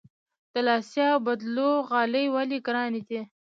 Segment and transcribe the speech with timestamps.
[0.51, 3.21] د لاسي اوبدلو غالۍ ولې ګرانې دي؟